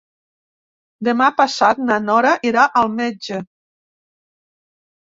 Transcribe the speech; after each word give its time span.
Demà 1.07 1.27
passat 1.43 1.83
na 1.91 1.99
Nora 2.09 2.33
irà 2.53 2.67
al 2.83 2.91
metge. 3.03 3.43